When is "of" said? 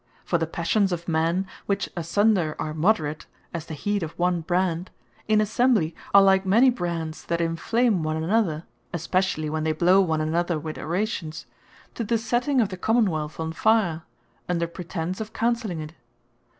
0.91-1.07, 4.01-4.17, 12.61-12.69, 15.21-15.33